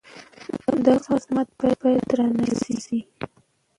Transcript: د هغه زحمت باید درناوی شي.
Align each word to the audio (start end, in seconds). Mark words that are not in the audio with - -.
د 0.83 0.85
هغه 1.01 1.15
زحمت 1.23 1.47
باید 1.83 2.03
درناوی 2.09 2.51
شي. 2.85 2.99